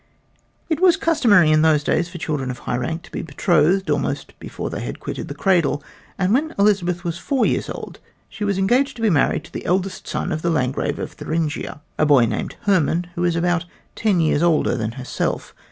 It 0.67 0.79
was 0.79 0.97
customary 0.97 1.51
in 1.51 1.61
those 1.61 1.83
days 1.83 2.09
for 2.09 2.17
children 2.17 2.49
of 2.49 2.57
high 2.57 2.75
rank 2.75 3.03
to 3.03 3.11
be 3.11 3.21
betrothed 3.21 3.87
almost 3.91 4.33
before 4.39 4.71
they 4.71 4.79
had 4.81 4.99
quitted 4.99 5.27
the 5.27 5.35
cradle, 5.35 5.83
and 6.17 6.33
when 6.33 6.55
Elizabeth 6.57 7.03
was 7.03 7.19
four 7.19 7.45
years 7.45 7.69
old 7.69 7.99
she 8.27 8.43
was 8.43 8.57
engaged 8.57 8.95
to 8.95 9.03
be 9.03 9.11
married 9.11 9.43
to 9.43 9.53
the 9.53 9.63
eldest 9.67 10.07
son 10.07 10.31
of 10.31 10.41
the 10.41 10.49
Landgrave 10.49 10.97
of 10.97 11.11
Thuringia 11.11 11.81
a 11.99 12.07
boy 12.07 12.25
named 12.25 12.55
Herman 12.61 13.09
who 13.13 13.21
was 13.21 13.35
about 13.35 13.65
ten 13.95 14.19
years 14.19 14.41
older 14.41 14.75
than 14.75 14.93
herself. 14.93 15.53